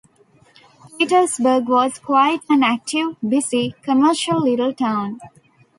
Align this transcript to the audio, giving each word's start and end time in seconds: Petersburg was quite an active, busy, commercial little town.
Petersburg 0.97 1.69
was 1.69 1.99
quite 1.99 2.41
an 2.49 2.63
active, 2.63 3.17
busy, 3.21 3.75
commercial 3.83 4.41
little 4.41 4.73
town. 4.73 5.19